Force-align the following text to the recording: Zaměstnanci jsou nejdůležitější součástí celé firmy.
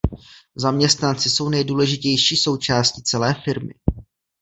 Zaměstnanci 0.55 1.29
jsou 1.29 1.49
nejdůležitější 1.49 2.35
součástí 2.35 3.03
celé 3.03 3.35
firmy. 3.45 3.73